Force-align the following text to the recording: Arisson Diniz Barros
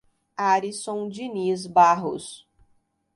Arisson 0.39 1.09
Diniz 1.11 1.67
Barros 1.67 2.43